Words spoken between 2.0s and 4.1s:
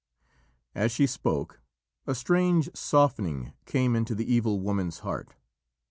a strange softening came